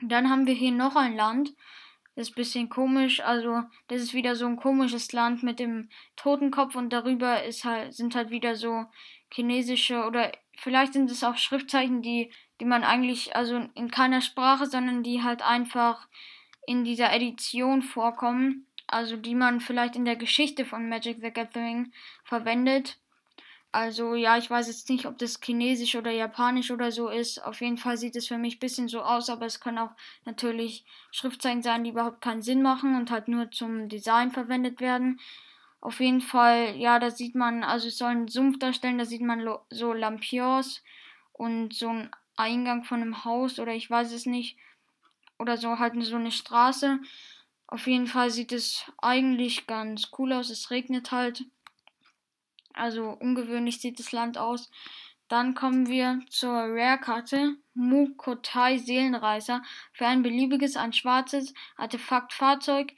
Dann 0.02 0.30
haben 0.30 0.46
wir 0.46 0.54
hier 0.54 0.72
noch 0.72 0.96
ein 0.96 1.16
Land. 1.16 1.54
Das 2.14 2.28
ist 2.28 2.32
ein 2.32 2.40
bisschen 2.40 2.68
komisch. 2.68 3.20
Also, 3.20 3.62
das 3.88 4.02
ist 4.02 4.14
wieder 4.14 4.36
so 4.36 4.46
ein 4.46 4.56
komisches 4.56 5.12
Land 5.12 5.42
mit 5.42 5.58
dem 5.58 5.88
Totenkopf 6.14 6.76
und 6.76 6.92
darüber 6.92 7.42
ist 7.42 7.64
halt, 7.64 7.94
sind 7.94 8.14
halt 8.14 8.30
wieder 8.30 8.54
so 8.54 8.84
chinesische 9.32 10.04
oder 10.04 10.30
vielleicht 10.56 10.92
sind 10.92 11.10
es 11.10 11.24
auch 11.24 11.36
Schriftzeichen, 11.36 12.02
die 12.02 12.30
die 12.60 12.64
man 12.64 12.84
eigentlich, 12.84 13.34
also 13.36 13.68
in 13.74 13.90
keiner 13.90 14.20
Sprache, 14.20 14.66
sondern 14.66 15.02
die 15.02 15.22
halt 15.22 15.42
einfach 15.42 16.06
in 16.66 16.84
dieser 16.84 17.12
Edition 17.12 17.82
vorkommen. 17.82 18.66
Also 18.86 19.16
die 19.16 19.34
man 19.34 19.60
vielleicht 19.60 19.96
in 19.96 20.04
der 20.04 20.16
Geschichte 20.16 20.64
von 20.64 20.88
Magic 20.88 21.18
the 21.20 21.30
Gathering 21.30 21.92
verwendet. 22.24 22.98
Also 23.72 24.14
ja, 24.14 24.38
ich 24.38 24.48
weiß 24.48 24.68
jetzt 24.68 24.88
nicht, 24.88 25.06
ob 25.06 25.18
das 25.18 25.40
Chinesisch 25.42 25.96
oder 25.96 26.12
Japanisch 26.12 26.70
oder 26.70 26.92
so 26.92 27.08
ist. 27.08 27.42
Auf 27.44 27.60
jeden 27.60 27.76
Fall 27.76 27.96
sieht 27.96 28.14
es 28.14 28.28
für 28.28 28.38
mich 28.38 28.56
ein 28.56 28.60
bisschen 28.60 28.86
so 28.86 29.02
aus, 29.02 29.28
aber 29.28 29.46
es 29.46 29.58
können 29.58 29.78
auch 29.78 29.90
natürlich 30.24 30.84
Schriftzeichen 31.10 31.62
sein, 31.62 31.82
die 31.82 31.90
überhaupt 31.90 32.20
keinen 32.20 32.42
Sinn 32.42 32.62
machen 32.62 32.96
und 32.96 33.10
halt 33.10 33.26
nur 33.26 33.50
zum 33.50 33.88
Design 33.88 34.30
verwendet 34.30 34.80
werden. 34.80 35.18
Auf 35.80 35.98
jeden 35.98 36.20
Fall, 36.20 36.76
ja, 36.76 37.00
da 37.00 37.10
sieht 37.10 37.34
man, 37.34 37.64
also 37.64 37.88
es 37.88 37.98
soll 37.98 38.10
einen 38.10 38.28
Sumpf 38.28 38.60
darstellen, 38.60 38.98
da 38.98 39.04
sieht 39.04 39.22
man 39.22 39.44
so 39.70 39.92
Lampions 39.92 40.84
und 41.32 41.74
so 41.74 41.88
ein 41.88 42.10
Eingang 42.36 42.84
von 42.84 43.00
einem 43.00 43.24
Haus 43.24 43.58
oder 43.58 43.72
ich 43.72 43.90
weiß 43.90 44.12
es 44.12 44.26
nicht. 44.26 44.56
Oder 45.38 45.56
so 45.56 45.78
halt 45.78 45.94
so 46.04 46.16
eine 46.16 46.30
Straße. 46.30 47.00
Auf 47.66 47.86
jeden 47.86 48.06
Fall 48.06 48.30
sieht 48.30 48.52
es 48.52 48.90
eigentlich 48.98 49.66
ganz 49.66 50.10
cool 50.18 50.32
aus. 50.32 50.50
Es 50.50 50.70
regnet 50.70 51.10
halt. 51.10 51.44
Also 52.72 53.10
ungewöhnlich 53.10 53.80
sieht 53.80 53.98
das 53.98 54.12
Land 54.12 54.38
aus. 54.38 54.70
Dann 55.28 55.54
kommen 55.54 55.88
wir 55.88 56.20
zur 56.28 56.52
Rare-Karte 56.52 57.56
Mukotai 57.72 58.78
Seelenreißer 58.78 59.62
für 59.92 60.06
ein 60.06 60.22
beliebiges, 60.22 60.76
ein 60.76 60.92
schwarzes 60.92 61.54
Artefaktfahrzeug. 61.76 62.92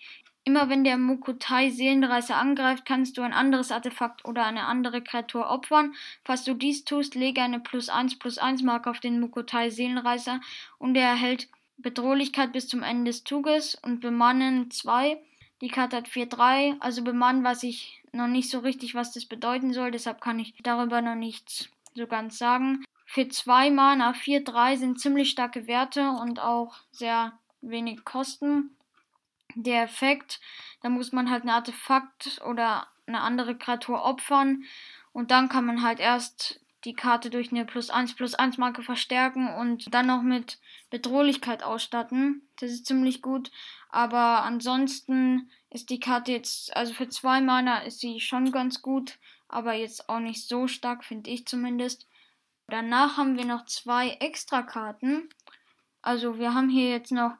Immer 0.48 0.68
wenn 0.68 0.84
der 0.84 0.96
Mukotai 0.96 1.70
Seelenreißer 1.70 2.36
angreift, 2.36 2.84
kannst 2.86 3.18
du 3.18 3.22
ein 3.22 3.32
anderes 3.32 3.72
Artefakt 3.72 4.24
oder 4.24 4.46
eine 4.46 4.66
andere 4.66 5.02
Kreatur 5.02 5.50
opfern. 5.50 5.92
Falls 6.24 6.44
du 6.44 6.54
dies 6.54 6.84
tust, 6.84 7.16
lege 7.16 7.42
eine 7.42 7.58
plus 7.58 7.88
1 7.88 8.20
plus 8.20 8.38
1 8.38 8.62
Marke 8.62 8.88
auf 8.88 9.00
den 9.00 9.18
Mukotai 9.18 9.70
Seelenreißer 9.70 10.40
und 10.78 10.94
er 10.94 11.08
erhält 11.08 11.48
Bedrohlichkeit 11.78 12.52
bis 12.52 12.68
zum 12.68 12.84
Ende 12.84 13.10
des 13.10 13.24
Zuges 13.24 13.74
und 13.74 14.00
Bemannen 14.00 14.70
2. 14.70 15.20
Die 15.62 15.68
Karte 15.68 15.96
hat 15.96 16.06
4-3, 16.06 16.76
also 16.78 17.02
Bemannen 17.02 17.42
weiß 17.42 17.64
ich 17.64 18.04
noch 18.12 18.28
nicht 18.28 18.48
so 18.48 18.60
richtig, 18.60 18.94
was 18.94 19.12
das 19.12 19.24
bedeuten 19.24 19.72
soll, 19.72 19.90
deshalb 19.90 20.20
kann 20.20 20.38
ich 20.38 20.54
darüber 20.62 21.02
noch 21.02 21.16
nichts 21.16 21.70
so 21.96 22.06
ganz 22.06 22.38
sagen. 22.38 22.84
Für 23.04 23.28
2 23.28 23.72
Mana 23.72 24.12
4-3 24.12 24.76
sind 24.76 25.00
ziemlich 25.00 25.28
starke 25.28 25.66
Werte 25.66 26.08
und 26.10 26.38
auch 26.38 26.76
sehr 26.92 27.32
wenig 27.62 28.04
Kosten. 28.04 28.70
Der 29.58 29.82
Effekt, 29.82 30.38
da 30.82 30.90
muss 30.90 31.12
man 31.12 31.30
halt 31.30 31.44
ein 31.44 31.50
Artefakt 31.50 32.42
oder 32.46 32.86
eine 33.06 33.22
andere 33.22 33.56
Kreatur 33.56 34.04
opfern 34.04 34.64
und 35.12 35.30
dann 35.30 35.48
kann 35.48 35.64
man 35.64 35.82
halt 35.82 35.98
erst 35.98 36.60
die 36.84 36.92
Karte 36.94 37.30
durch 37.30 37.50
eine 37.50 37.64
plus 37.64 37.88
1 37.88 38.14
plus 38.14 38.34
1 38.34 38.58
Marke 38.58 38.82
verstärken 38.82 39.48
und 39.48 39.92
dann 39.94 40.06
noch 40.06 40.22
mit 40.22 40.58
Bedrohlichkeit 40.90 41.62
ausstatten. 41.62 42.42
Das 42.60 42.70
ist 42.70 42.86
ziemlich 42.86 43.22
gut. 43.22 43.50
Aber 43.88 44.44
ansonsten 44.44 45.50
ist 45.70 45.88
die 45.88 46.00
Karte 46.00 46.32
jetzt, 46.32 46.76
also 46.76 46.92
für 46.92 47.08
2 47.08 47.40
Mana 47.40 47.78
ist 47.78 48.00
sie 48.00 48.20
schon 48.20 48.52
ganz 48.52 48.82
gut, 48.82 49.18
aber 49.48 49.72
jetzt 49.72 50.08
auch 50.10 50.20
nicht 50.20 50.46
so 50.46 50.68
stark, 50.68 51.02
finde 51.02 51.30
ich 51.30 51.46
zumindest. 51.46 52.06
Danach 52.68 53.16
haben 53.16 53.36
wir 53.36 53.46
noch 53.46 53.64
zwei 53.64 54.10
Extrakarten. 54.10 55.28
Also 56.02 56.38
wir 56.38 56.52
haben 56.52 56.68
hier 56.68 56.90
jetzt 56.90 57.10
noch 57.10 57.32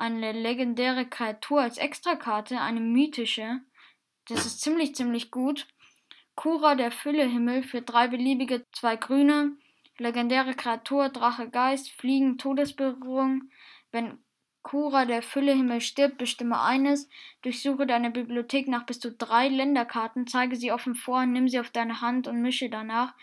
eine 0.00 0.32
legendäre 0.32 1.06
Kreatur 1.06 1.60
als 1.60 1.76
Extrakarte, 1.76 2.60
eine 2.60 2.80
mythische. 2.80 3.60
Das 4.28 4.46
ist 4.46 4.62
ziemlich, 4.62 4.94
ziemlich 4.94 5.30
gut. 5.30 5.66
Kura 6.34 6.74
der 6.74 6.90
Füllehimmel 6.90 7.62
für 7.62 7.82
drei 7.82 8.08
beliebige, 8.08 8.64
zwei 8.72 8.96
grüne. 8.96 9.52
Legendäre 9.98 10.54
Kreatur, 10.54 11.10
Drache 11.10 11.50
Geist, 11.50 11.90
Fliegen, 11.90 12.38
Todesberührung. 12.38 13.50
Wenn 13.92 14.18
Kura 14.62 15.04
der 15.04 15.20
Füllehimmel 15.20 15.82
stirbt, 15.82 16.16
bestimme 16.16 16.62
eines. 16.62 17.10
Durchsuche 17.42 17.86
deine 17.86 18.10
Bibliothek 18.10 18.68
nach 18.68 18.86
bis 18.86 19.00
zu 19.00 19.12
drei 19.12 19.48
Länderkarten, 19.48 20.26
zeige 20.26 20.56
sie 20.56 20.72
offen 20.72 20.94
vor, 20.94 21.26
nimm 21.26 21.48
sie 21.48 21.60
auf 21.60 21.70
deine 21.70 22.00
Hand 22.00 22.26
und 22.26 22.40
mische 22.40 22.70
danach. 22.70 23.14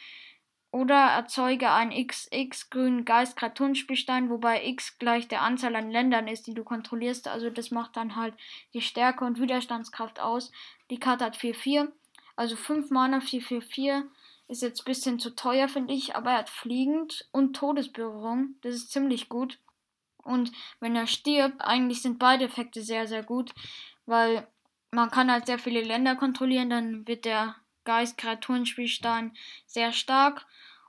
Oder 0.78 1.08
erzeuge 1.08 1.72
einen 1.72 2.08
XX 2.08 2.70
grünen 2.70 3.04
Geist 3.04 3.36
Kreaturenspielstein, 3.36 4.30
wobei 4.30 4.64
X 4.64 5.00
gleich 5.00 5.28
der 5.28 5.42
Anzahl 5.42 5.76
an 5.76 5.90
Ländern 5.90 6.28
ist, 6.28 6.46
die 6.46 6.54
du 6.54 6.64
kontrollierst. 6.64 7.28
Also 7.28 7.50
das 7.50 7.72
macht 7.72 7.98
dann 7.98 8.16
halt 8.16 8.36
die 8.76 8.82
Stärke 8.82 9.26
und 9.26 9.42
Widerstandskraft 9.42 10.20
aus. 10.20 10.52
Die 10.92 11.00
Karte 11.00 11.26
hat 11.26 11.36
4-4. 11.36 11.92
Also 12.36 12.56
5 12.56 12.92
Mana 12.92 13.22
444 13.22 14.08
ist 14.50 14.62
jetzt 14.62 14.82
ein 14.82 14.86
bisschen 14.86 15.20
zu 15.20 15.34
teuer, 15.34 15.68
finde 15.68 15.96
ich, 15.96 16.16
aber 16.16 16.34
er 16.34 16.38
hat 16.38 16.50
fliegend 16.52 17.28
und 17.32 17.56
Todesberührung. 17.56 18.54
Das 18.62 18.76
ist 18.76 18.92
ziemlich 18.92 19.30
gut. 19.30 19.58
Und 20.24 20.52
wenn 20.80 20.96
er 20.96 21.08
stirbt, 21.08 21.60
eigentlich 21.60 22.04
sind 22.04 22.20
beide 22.20 22.46
Effekte 22.46 22.84
sehr, 22.84 23.08
sehr 23.08 23.24
gut, 23.24 23.52
weil 24.06 24.48
man 24.92 25.10
kann 25.10 25.32
halt 25.32 25.48
sehr 25.48 25.58
viele 25.58 25.82
Länder 25.82 26.16
kontrollieren, 26.16 26.70
dann 26.70 27.08
wird 27.08 27.26
der 27.26 27.56
Geist 27.84 28.20
Kreaturenspielstein 28.20 29.32
sehr 29.66 29.92
stark. 29.92 30.46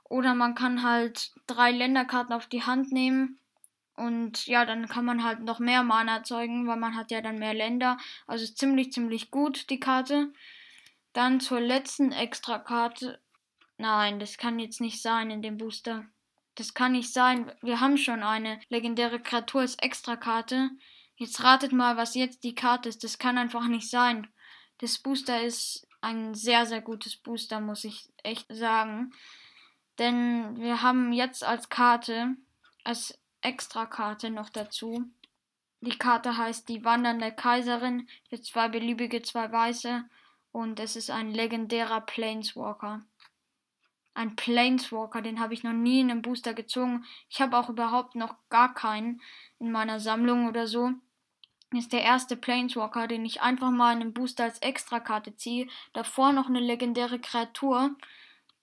Oder 0.09 0.33
man 0.33 0.55
kann 0.55 0.83
halt 0.83 1.31
drei 1.47 1.71
Länderkarten 1.71 2.33
auf 2.33 2.47
die 2.47 2.63
Hand 2.63 2.91
nehmen. 2.91 3.39
Und 3.95 4.47
ja, 4.47 4.65
dann 4.65 4.87
kann 4.87 5.05
man 5.05 5.23
halt 5.23 5.41
noch 5.41 5.59
mehr 5.59 5.83
Mana 5.83 6.17
erzeugen, 6.17 6.67
weil 6.67 6.77
man 6.77 6.95
hat 6.95 7.11
ja 7.11 7.21
dann 7.21 7.37
mehr 7.37 7.53
Länder. 7.53 7.97
Also 8.27 8.43
ist 8.43 8.57
ziemlich, 8.57 8.91
ziemlich 8.91 9.29
gut, 9.29 9.69
die 9.69 9.79
Karte. 9.79 10.33
Dann 11.13 11.39
zur 11.39 11.59
letzten 11.59 12.11
Extrakarte. 12.11 13.19
Nein, 13.77 14.19
das 14.19 14.37
kann 14.37 14.59
jetzt 14.59 14.81
nicht 14.81 15.01
sein 15.01 15.29
in 15.31 15.41
dem 15.41 15.57
Booster. 15.57 16.05
Das 16.55 16.73
kann 16.73 16.93
nicht 16.93 17.13
sein. 17.13 17.51
Wir 17.61 17.79
haben 17.79 17.97
schon 17.97 18.23
eine 18.23 18.59
legendäre 18.69 19.19
Kreatur 19.19 19.61
als 19.61 19.75
Extrakarte. 19.75 20.71
Jetzt 21.15 21.43
ratet 21.43 21.71
mal, 21.71 21.97
was 21.97 22.15
jetzt 22.15 22.43
die 22.43 22.55
Karte 22.55 22.89
ist. 22.89 23.03
Das 23.03 23.19
kann 23.19 23.37
einfach 23.37 23.67
nicht 23.67 23.89
sein. 23.89 24.27
Das 24.79 24.97
Booster 24.97 25.41
ist 25.43 25.87
ein 26.01 26.33
sehr, 26.33 26.65
sehr 26.65 26.81
gutes 26.81 27.17
Booster, 27.17 27.59
muss 27.59 27.83
ich 27.83 28.09
echt 28.23 28.45
sagen. 28.49 29.11
Denn 29.99 30.59
wir 30.59 30.81
haben 30.81 31.11
jetzt 31.11 31.43
als 31.43 31.69
Karte, 31.69 32.35
als 32.83 33.19
Extrakarte 33.41 34.29
noch 34.29 34.49
dazu. 34.49 35.05
Die 35.81 35.97
Karte 35.97 36.37
heißt 36.37 36.67
die 36.67 36.83
Wandernde 36.83 37.31
Kaiserin 37.31 38.07
für 38.29 38.41
zwei 38.41 38.67
beliebige, 38.67 39.21
zwei 39.21 39.51
weiße 39.51 40.03
und 40.51 40.79
es 40.79 40.95
ist 40.95 41.09
ein 41.09 41.31
legendärer 41.31 42.01
Planeswalker. 42.01 43.01
Ein 44.13 44.35
Planeswalker, 44.35 45.21
den 45.21 45.39
habe 45.39 45.53
ich 45.53 45.63
noch 45.63 45.73
nie 45.73 46.01
in 46.01 46.11
einem 46.11 46.21
Booster 46.21 46.53
gezogen. 46.53 47.05
Ich 47.29 47.39
habe 47.39 47.57
auch 47.57 47.69
überhaupt 47.69 48.15
noch 48.15 48.35
gar 48.49 48.73
keinen 48.73 49.21
in 49.59 49.71
meiner 49.71 49.99
Sammlung 49.99 50.47
oder 50.47 50.67
so. 50.67 50.91
Ist 51.71 51.93
der 51.93 52.01
erste 52.01 52.35
Planeswalker, 52.35 53.07
den 53.07 53.23
ich 53.25 53.41
einfach 53.41 53.69
mal 53.69 53.93
in 53.93 54.01
einem 54.01 54.13
Booster 54.13 54.43
als 54.45 54.59
Extrakarte 54.59 55.35
ziehe. 55.35 55.67
Davor 55.93 56.33
noch 56.33 56.47
eine 56.47 56.59
legendäre 56.59 57.19
Kreatur. 57.19 57.95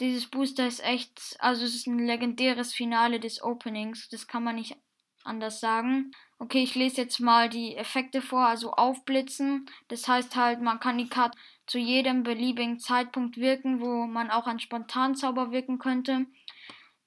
Dieses 0.00 0.26
Booster 0.26 0.66
ist 0.66 0.84
echt, 0.84 1.36
also 1.38 1.64
es 1.64 1.74
ist 1.74 1.86
ein 1.86 1.98
legendäres 1.98 2.74
Finale 2.74 3.18
des 3.18 3.42
Openings. 3.42 4.08
Das 4.10 4.26
kann 4.26 4.44
man 4.44 4.56
nicht 4.56 4.76
anders 5.24 5.60
sagen. 5.60 6.12
Okay, 6.38 6.62
ich 6.62 6.74
lese 6.74 7.00
jetzt 7.00 7.18
mal 7.18 7.48
die 7.48 7.76
Effekte 7.76 8.20
vor, 8.20 8.46
also 8.46 8.72
aufblitzen. 8.72 9.70
Das 9.88 10.06
heißt 10.06 10.36
halt, 10.36 10.60
man 10.60 10.80
kann 10.80 10.98
die 10.98 11.08
Karte 11.08 11.38
zu 11.66 11.78
jedem 11.78 12.22
beliebigen 12.22 12.78
Zeitpunkt 12.78 13.38
wirken, 13.38 13.80
wo 13.80 14.06
man 14.06 14.30
auch 14.30 14.46
einen 14.46 14.60
Spontanzauber 14.60 15.50
wirken 15.50 15.78
könnte. 15.78 16.26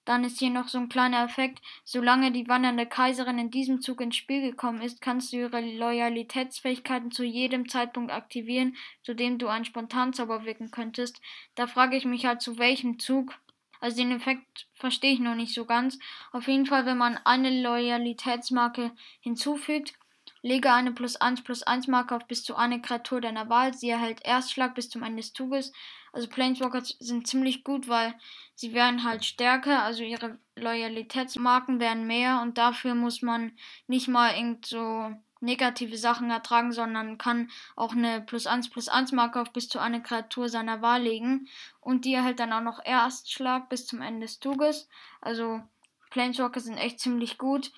Dann 0.10 0.24
ist 0.24 0.40
hier 0.40 0.50
noch 0.50 0.68
so 0.68 0.80
ein 0.80 0.90
kleiner 0.90 1.24
Effekt. 1.24 1.62
Solange 1.84 2.32
die 2.32 2.48
wandernde 2.48 2.88
Kaiserin 2.88 3.38
in 3.38 3.52
diesem 3.52 3.80
Zug 3.80 4.02
ins 4.02 4.16
Spiel 4.16 4.42
gekommen 4.42 4.82
ist, 4.82 5.02
kannst 5.02 5.32
du 5.32 5.38
ihre 5.38 5.62
Loyalitätsfähigkeiten 5.62 7.12
zu 7.12 7.24
jedem 7.24 7.70
Zeitpunkt 7.70 8.12
aktivieren, 8.12 8.76
zu 9.04 9.14
dem 9.14 9.38
du 9.38 9.50
einen 9.50 9.66
Spontanzauber 9.66 10.46
wirken 10.46 10.72
könntest. 10.72 11.22
Da 11.54 11.68
frage 11.68 11.96
ich 11.96 12.06
mich 12.06 12.26
halt, 12.26 12.42
zu 12.42 12.58
welchem 12.58 12.98
Zug. 12.98 13.36
Also 13.82 13.98
den 13.98 14.12
Effekt 14.12 14.66
verstehe 14.74 15.14
ich 15.14 15.20
noch 15.20 15.36
nicht 15.36 15.54
so 15.54 15.66
ganz. 15.66 16.00
Auf 16.32 16.48
jeden 16.48 16.66
Fall, 16.66 16.88
wenn 16.88 16.98
man 16.98 17.20
eine 17.24 17.62
Loyalitätsmarke 17.62 18.90
hinzufügt, 19.20 19.94
lege 20.42 20.72
eine 20.72 20.92
plus 20.92 21.16
1 21.16 21.44
plus 21.44 21.64
1 21.64 21.88
Marke 21.88 22.16
auf 22.16 22.28
bis 22.28 22.44
zu 22.44 22.56
eine 22.56 22.82
Kreatur 22.82 23.22
deiner 23.22 23.50
Wahl. 23.50 23.74
Sie 23.74 23.90
erhält 23.90 24.26
Erstschlag 24.26 24.76
bis 24.76 24.90
zum 24.90 25.04
Ende 25.04 25.22
des 25.22 25.34
Zuges. 25.34 25.72
Also 26.12 26.28
Planeswalker 26.28 26.82
sind 26.84 27.28
ziemlich 27.28 27.64
gut, 27.64 27.88
weil 27.88 28.16
sie 28.56 28.74
werden 28.74 29.04
halt 29.04 29.26
stärker, 29.26 29.84
also 29.84 30.04
ihre 30.04 30.40
Loyalitätsmarken 30.56 31.80
werden 31.80 32.08
mehr 32.08 32.42
und 32.42 32.58
dafür 32.58 32.96
muss 32.96 33.22
man 33.22 33.52
nicht 33.88 34.08
mal 34.08 34.36
irgend 34.36 34.66
so 34.66 35.14
negative 35.42 35.98
Sachen 35.98 36.30
ertragen, 36.30 36.72
sondern 36.72 37.18
kann 37.18 37.50
auch 37.76 37.94
eine 37.94 38.22
plus 38.22 38.48
1 38.48 38.70
plus 38.70 38.90
1 38.90 39.12
Marke 39.12 39.40
auf 39.40 39.54
bis 39.54 39.70
zu 39.70 39.80
eine 39.80 40.02
Kreatur 40.02 40.50
seiner 40.50 40.82
Wahl 40.82 41.04
legen. 41.04 41.48
Und 41.80 42.06
die 42.06 42.14
erhält 42.14 42.40
dann 42.40 42.54
auch 42.54 42.62
noch 42.62 42.84
Erstschlag 42.84 43.70
bis 43.70 43.86
zum 43.86 44.02
Ende 44.02 44.26
des 44.26 44.40
Zuges. 44.40 44.90
Also 45.22 45.62
Planeswalker 46.10 46.60
sind 46.60 46.78
echt 46.78 47.00
ziemlich 47.00 47.38
gut. 47.38 47.72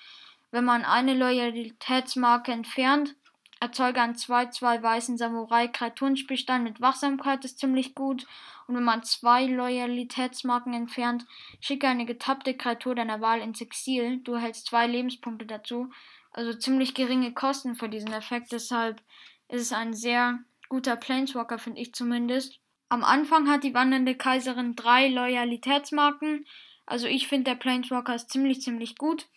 Wenn 0.52 0.66
man 0.66 0.84
eine 0.84 1.14
Loyalitätsmarke 1.14 2.52
entfernt, 2.52 3.16
erzeuge 3.58 4.02
einen 4.02 4.14
2-2 4.14 4.82
weißen 4.82 5.16
Samurai-Kreaturenspielstein 5.16 6.62
mit 6.62 6.80
Wachsamkeit, 6.80 7.44
ist 7.44 7.58
ziemlich 7.58 7.94
gut. 7.94 8.26
Und 8.66 8.76
wenn 8.76 8.84
man 8.84 9.02
zwei 9.02 9.46
Loyalitätsmarken 9.46 10.74
entfernt, 10.74 11.24
schicke 11.60 11.88
eine 11.88 12.04
getappte 12.04 12.54
Kreatur 12.54 12.94
deiner 12.94 13.22
Wahl 13.22 13.40
ins 13.40 13.62
Exil. 13.62 14.18
Du 14.18 14.34
erhältst 14.34 14.66
zwei 14.66 14.86
Lebenspunkte 14.86 15.46
dazu. 15.46 15.90
Also 16.32 16.52
ziemlich 16.52 16.94
geringe 16.94 17.32
Kosten 17.32 17.74
für 17.74 17.88
diesen 17.88 18.12
Effekt. 18.12 18.52
Deshalb 18.52 19.00
ist 19.48 19.62
es 19.62 19.72
ein 19.72 19.94
sehr 19.94 20.38
guter 20.68 20.96
Planeswalker, 20.96 21.58
finde 21.58 21.80
ich 21.80 21.94
zumindest. 21.94 22.58
Am 22.90 23.04
Anfang 23.04 23.48
hat 23.48 23.64
die 23.64 23.74
wandernde 23.74 24.16
Kaiserin 24.16 24.76
drei 24.76 25.08
Loyalitätsmarken. 25.08 26.46
Also 26.84 27.06
ich 27.06 27.26
finde 27.26 27.52
der 27.52 27.56
Planeswalker 27.56 28.14
ist 28.14 28.30
ziemlich, 28.30 28.60
ziemlich 28.60 28.96
gut. 28.98 29.28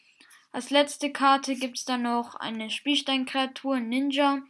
Als 0.55 0.69
letzte 0.69 1.11
Karte 1.11 1.53
gibt 1.55 1.79
es 1.79 1.83
dann 1.83 2.03
noch 2.03 2.35
eine 2.35 2.69
Spielsteinkreatur, 2.69 3.81
Ninja. 3.81 4.41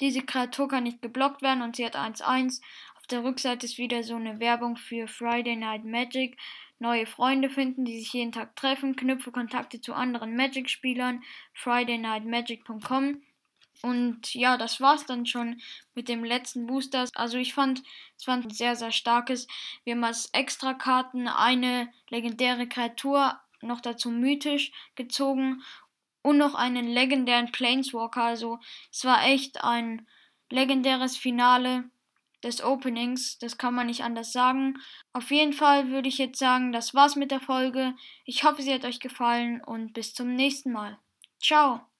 Diese 0.00 0.22
Kreatur 0.22 0.66
kann 0.66 0.82
nicht 0.82 1.00
geblockt 1.00 1.40
werden 1.40 1.62
und 1.62 1.76
sie 1.76 1.86
hat 1.86 1.94
1-1. 1.94 2.60
Auf 2.96 3.06
der 3.06 3.22
Rückseite 3.22 3.66
ist 3.66 3.78
wieder 3.78 4.02
so 4.02 4.16
eine 4.16 4.40
Werbung 4.40 4.76
für 4.76 5.06
Friday 5.06 5.54
Night 5.54 5.84
Magic 5.84 6.36
neue 6.80 7.06
Freunde 7.06 7.48
finden, 7.48 7.84
die 7.84 8.00
sich 8.00 8.12
jeden 8.12 8.32
Tag 8.32 8.56
treffen, 8.56 8.96
knüpfe 8.96 9.30
Kontakte 9.30 9.80
zu 9.80 9.94
anderen 9.94 10.34
Magic-Spielern, 10.34 11.22
FridayNightMagic.com. 11.54 13.22
Und 13.82 14.34
ja, 14.34 14.56
das 14.56 14.80
war's 14.80 15.06
dann 15.06 15.26
schon 15.26 15.60
mit 15.94 16.08
dem 16.08 16.24
letzten 16.24 16.66
Booster. 16.66 17.08
Also 17.14 17.38
ich 17.38 17.54
fand, 17.54 17.84
es 18.18 18.26
war 18.26 18.34
ein 18.34 18.50
sehr, 18.50 18.74
sehr 18.74 18.90
starkes. 18.90 19.46
Wir 19.84 19.94
haben 19.94 20.02
als 20.02 20.26
Extrakarten 20.32 21.28
eine 21.28 21.88
legendäre 22.10 22.66
Kreatur, 22.66 23.40
noch 23.62 23.80
dazu 23.80 24.10
mythisch 24.10 24.72
gezogen 24.94 25.62
und 26.22 26.38
noch 26.38 26.54
einen 26.54 26.86
legendären 26.86 27.52
Planeswalker. 27.52 28.22
Also 28.22 28.58
es 28.90 29.04
war 29.04 29.24
echt 29.24 29.62
ein 29.64 30.06
legendäres 30.50 31.16
Finale 31.16 31.90
des 32.42 32.62
Openings. 32.62 33.38
Das 33.38 33.58
kann 33.58 33.74
man 33.74 33.86
nicht 33.86 34.02
anders 34.02 34.32
sagen. 34.32 34.78
Auf 35.12 35.30
jeden 35.30 35.52
Fall 35.52 35.90
würde 35.90 36.08
ich 36.08 36.18
jetzt 36.18 36.38
sagen, 36.38 36.72
das 36.72 36.94
war's 36.94 37.16
mit 37.16 37.30
der 37.30 37.40
Folge. 37.40 37.94
Ich 38.24 38.44
hoffe, 38.44 38.62
sie 38.62 38.72
hat 38.72 38.84
euch 38.84 39.00
gefallen 39.00 39.62
und 39.64 39.92
bis 39.92 40.14
zum 40.14 40.34
nächsten 40.34 40.72
Mal. 40.72 40.98
Ciao. 41.40 41.91